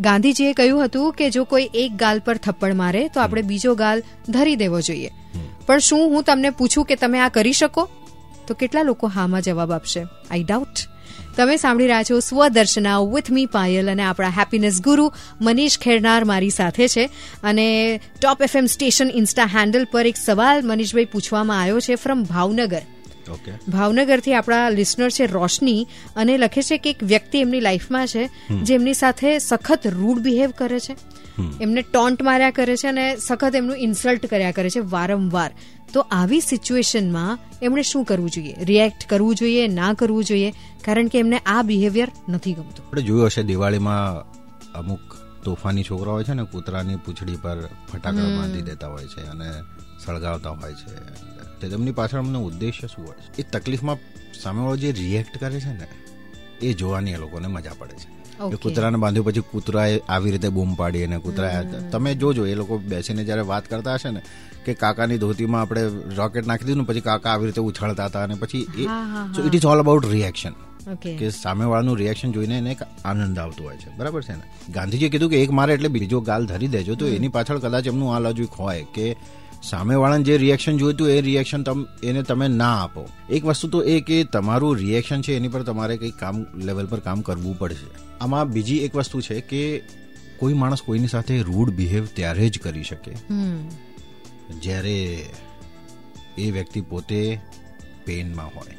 ગાંધીજીએ 0.00 0.52
કહ્યું 0.52 0.84
હતું 0.84 1.12
કે 1.12 1.30
જો 1.30 1.44
કોઈ 1.44 1.70
એક 1.74 1.92
ગાલ 1.92 2.18
પર 2.18 2.36
થપ્પડ 2.36 2.74
મારે 2.74 3.08
તો 3.08 3.20
આપણે 3.20 3.42
બીજો 3.42 3.74
ગાલ 3.74 4.02
ધરી 4.28 4.56
દેવો 4.56 4.80
જોઈએ. 4.80 5.10
પણ 5.66 5.78
શું 5.78 5.98
હું 5.98 6.22
તમને 6.22 6.50
પૂછું 6.50 6.84
કે 6.84 6.94
તમે 6.94 7.20
આ 7.20 7.28
કરી 7.28 7.52
શકો? 7.52 7.88
તો 8.46 8.54
કેટલા 8.54 8.82
લોકો 8.82 9.06
હામાં 9.06 9.42
જવાબ 9.42 9.72
આપશે? 9.72 10.06
આઈ 10.30 10.42
ડાઉટ 10.42 10.68
તમે 11.36 11.56
સાંભળી 11.56 11.86
રહ્યા 11.86 12.02
છો 12.02 12.20
સ્વદર્શના 12.20 12.98
વિથ 12.98 13.30
મી 13.30 13.46
પાયલ 13.46 13.90
અને 13.90 14.02
આપણા 14.02 14.28
હેપીનેસ 14.28 14.82
ગુરુ 14.82 15.12
મનીષ 15.40 15.78
ખેરનાર 15.78 16.24
મારી 16.24 16.50
સાથે 16.50 16.88
છે. 16.88 17.10
અને 17.42 18.00
top 18.22 18.42
FM 18.42 18.66
station 18.66 19.10
insta 19.14 19.44
handle 19.44 19.86
પર 19.92 20.06
એક 20.06 20.16
સવાલ 20.16 20.66
મનીષભાઈ 20.66 21.04
પૂછવામાં 21.04 21.62
આવ્યો 21.62 21.80
છે 21.80 21.94
ફ્રોમ 21.94 22.22
ભાવનગર. 22.22 22.82
ભાવનગરથી 23.68 24.34
આપણા 24.34 24.68
લિસનર 24.68 25.10
છે 25.10 25.26
રોશની 25.26 25.86
અને 26.16 26.38
લખે 26.38 26.62
છે 26.62 26.78
કે 26.78 26.90
એક 26.90 27.02
વ્યક્તિ 27.02 27.38
એમની 27.38 27.60
લાઈફમાં 27.60 28.06
છે 28.06 28.30
જે 28.62 28.74
એમની 28.74 28.94
સાથે 28.94 29.38
સખત 29.38 29.80
રૂડ 29.86 30.18
બિહેવ 30.18 30.50
કરે 30.50 30.80
છે. 30.80 30.96
એમને 31.60 31.82
ટોન્ટ 31.82 32.22
માર્યા 32.22 32.50
કરે 32.50 32.76
છે 32.76 32.88
અને 32.88 33.16
સખત 33.16 33.54
એમનું 33.54 33.76
ઇન્સલ્ટ 33.76 34.26
કર્યા 34.26 34.52
કરે 34.52 34.70
છે 34.70 34.78
વારંવાર. 34.78 35.50
તો 35.92 36.00
આવી 36.00 36.40
સિચ્યુએશનમાં 36.40 37.38
એમણે 37.62 37.82
શું 37.82 38.04
કરવું 38.04 38.30
જોઈએ? 38.30 38.54
રિએક્ટ 38.60 39.06
કરવું 39.08 39.34
જોઈએ 39.34 39.68
ના 39.68 39.92
કરવું 39.92 40.24
જોઈએ? 40.24 40.52
કારણ 40.84 41.06
કે 41.06 41.18
એમને 41.18 41.38
આ 41.38 41.62
બિહેવિયર 41.62 42.12
નથી 42.28 42.52
ગમતું. 42.52 42.86
આપણે 42.86 43.02
જોયું 43.02 43.26
હશે 43.26 43.42
દિવાળીમાં 43.42 44.30
અમુક 44.72 45.00
તોફાની 45.44 45.82
છોકરા 45.82 46.12
હોય 46.12 46.24
છે 46.24 46.34
ને 46.34 46.42
કૂતરાની 46.42 46.96
પૂંછડી 46.96 47.36
પર 47.36 47.68
ફટાકડા 47.92 48.36
બાંધી 48.38 48.62
દેતા 48.62 48.86
હોય 48.86 49.04
છે 49.06 49.26
અને 49.26 49.50
સળગાવતા 50.04 50.50
હોય 50.50 50.72
છે. 50.72 51.35
તે 51.60 51.68
તેમની 51.68 51.92
પાછળ 51.92 52.18
અમને 52.18 52.38
ઉદ્દેશ્ય 52.38 52.86
શું 52.86 53.06
હોય 53.06 53.16
છે? 53.20 53.40
એ 53.40 53.42
તકલીફમાં 53.52 53.98
સામેવાળો 54.42 54.76
જે 54.76 54.92
રિએક્ટ 54.92 55.38
કરે 55.38 55.60
છે 55.60 55.72
ને 55.72 55.86
એ 56.62 56.72
જોવાની 56.72 57.12
એ 57.12 57.16
લોકોને 57.16 57.46
મજા 57.48 57.72
પડે 57.78 57.94
છે. 57.94 58.08
એ 58.52 58.56
કૂતરાને 58.56 58.98
બાંધ્યું 58.98 59.26
પછી 59.26 59.40
કૂતરાએ 59.40 60.00
આવી 60.08 60.30
રીતે 60.30 60.48
બૂમ 60.48 60.74
પાડી 60.74 61.04
અને 61.04 61.18
કૂતરા 61.18 61.62
તમે 61.92 62.14
જોજો 62.14 62.46
એ 62.46 62.54
લોકો 62.54 62.78
બેસીને 62.78 63.24
જ્યારે 63.24 63.42
વાત 63.42 63.68
કરતા 63.68 63.94
હશે 63.94 64.10
ને 64.10 64.22
કે 64.66 64.74
કાકાની 64.74 65.18
ધોતીમાં 65.18 65.60
આપણે 65.60 65.82
રોકેટ 66.16 66.46
નાખી 66.46 66.64
દીધું 66.64 66.82
ને 66.82 66.88
પછી 66.92 67.00
કાકા 67.00 67.32
આવી 67.32 67.46
રીતે 67.46 67.60
ઉછાળતા 67.60 68.06
હતા 68.06 68.22
અને 68.22 68.34
પછી 68.34 68.66
એ 68.78 68.86
so 69.36 69.46
it 69.46 69.54
is 69.54 69.64
all 69.64 69.78
about 69.78 70.06
reaction 70.06 70.52
કે 71.18 71.30
સામેવાળાનું 71.30 71.96
રિએક્શન 71.96 72.32
જોઈને 72.32 72.58
એને 72.58 72.70
એક 72.70 72.82
આનંદ 73.04 73.38
આવતો 73.38 73.64
હોય 73.64 73.76
છે. 73.76 73.96
બરાબર 73.96 74.22
છે 74.22 74.32
ને? 74.32 74.42
ગાંધીજીએ 74.72 75.08
કીધું 75.08 75.30
કે 75.30 75.42
એક 75.42 75.50
મારે 75.50 75.74
એટલે 75.74 75.88
બીજો 75.88 76.20
ગાલ 76.20 76.46
ધરી 76.46 76.68
દેજો 76.68 76.94
તો 76.94 77.06
એની 77.06 77.28
પાછળ 77.28 77.58
કદાચ 77.58 77.86
એમનું 77.86 78.14
આ 78.16 78.18
લોજિક 78.18 78.50
હોય 78.50 78.86
કે 78.94 79.16
સામેવાળાને 79.62 80.24
જે 80.24 80.36
રિએક્શન 80.36 80.78
જોઈતું 80.78 81.08
એ 81.08 81.20
રિએક્શન 81.20 81.62
તમ 81.62 81.86
એને 82.02 82.22
તમે 82.22 82.48
ના 82.48 82.82
આપો. 82.82 83.08
એક 83.30 83.44
વસ્તુ 83.44 83.68
તો 83.68 83.82
એ 83.82 84.00
કે 84.00 84.24
તમારું 84.24 84.76
રિએક્શન 84.76 85.20
છે 85.20 85.36
એની 85.36 85.48
પર 85.48 85.62
તમારે 85.62 85.96
કંઈક 85.96 86.14
કામ 86.14 86.46
લેવલ 86.56 86.86
પર 86.86 87.00
કામ 87.00 87.20
કરવું 87.20 87.58
પડશે. 87.58 88.18
આમાં 88.20 88.50
બીજી 88.50 88.76
એક 88.76 88.94
વસ્તુ 88.94 89.20
છે 89.20 89.40
કે 89.40 89.82
કોઈ 90.38 90.52
માણસ 90.52 90.82
કોઈની 90.82 91.08
સાથે 91.08 91.42
રૂડ 91.42 91.70
બિહેવ 91.70 92.06
ત્યારે 92.14 92.48
જ 92.48 92.58
કરી 92.58 92.82
શકે. 92.82 93.12
જ્યારે 94.62 95.26
એ 96.38 96.50
વ્યક્તિ 96.50 96.80
પોતે 96.80 97.40
પેનમાં 98.04 98.46
હોય. 98.46 98.76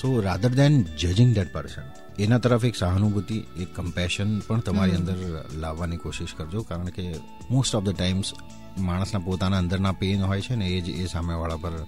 So 0.00 0.20
rather 0.20 0.48
than 0.48 0.84
judging 0.98 1.34
that 1.34 1.52
person 1.52 1.82
એના 2.22 2.38
તરફ 2.38 2.64
એક 2.64 2.76
સહાનુભૂતિ 2.76 3.34
એક 3.60 3.74
કમ્પેશન 3.74 4.38
પણ 4.38 4.60
તમારી 4.60 4.92
અંદર 4.92 5.44
લાવવાની 5.58 5.96
કોશિશ 5.96 6.34
કરજો. 6.36 6.62
કારણ 6.62 6.84
કે 6.84 7.14
મોસ્ટ 7.50 7.74
ઓફ 7.74 7.84
ધ 7.84 7.96
ટાઈમ્સ 7.96 8.32
માણસના 8.78 9.18
પોતાના 9.18 9.58
અંદરના 9.58 9.92
પેન 9.92 10.22
હોય 10.22 10.40
છે 10.40 10.54
ને 10.56 10.66
એ 10.66 10.80
જ 10.80 10.88
એ 10.88 11.06
સામેવાળા 11.06 11.56
પર 11.56 11.86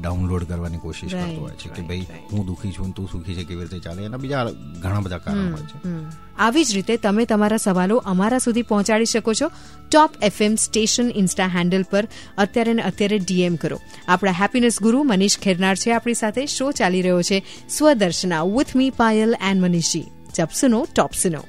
ડાઉનલોડ 0.00 0.44
કરવાની 0.44 0.78
કોશિશ 0.78 1.14
કરતો 1.14 1.40
હોય 1.40 1.54
છે 1.54 1.68
કે 1.68 1.82
ભાઈ 1.82 2.06
હું 2.32 2.46
દુઃખી 2.46 2.72
છું 2.72 2.92
તું 2.92 3.08
સુખી 3.12 3.34
છે 3.34 3.44
કેવી 3.44 3.60
રીતે 3.60 3.78
ચાલે? 3.78 4.04
એના 4.04 4.16
બીજા 4.16 4.44
ઘણા 4.82 5.00
બધા 5.00 5.18
કારણો 5.18 5.56
હોય 5.56 5.62
છે. 5.62 5.78
આવી 6.38 6.64
જ 6.64 6.74
રીતે 6.74 6.96
તમે 6.96 7.24
તમારા 7.24 7.56
સવાલો 7.56 7.96
અમારા 7.96 8.38
સુધી 8.38 8.62
પહોંચાડી 8.62 9.04
શકો 9.04 9.34
છો. 9.34 9.50
Top 9.90 10.10
FM 10.22 10.56
station 10.56 11.10
insta 11.14 11.46
handle 11.46 11.82
પર 11.82 12.08
અત્યારે 12.38 12.72
ને 12.72 12.82
અત્યારે 12.82 13.18
ડીએમ 13.18 13.56
કરો. 13.56 13.80
આપણા 14.08 14.32
હેપીનેસ 14.32 14.82
ગુરુ 14.82 15.02
મનીષ 15.02 15.38
ખેરનાર 15.38 15.76
છે 15.76 15.92
આપણી 15.92 16.14
સાથે. 16.14 16.46
શો 16.46 16.72
ચાલી 16.72 17.02
રહ્યો 17.02 17.22
છે 17.22 17.44
Swadarshana 17.68 18.42
with 18.42 18.76
me 18.76 18.90
Payal 18.90 19.36
and 19.40 19.62
Manishji. 19.62 20.06
જબ 20.34 20.48
સુનો 20.54 20.86
ટોપ 20.94 21.12
સુનો. 21.14 21.44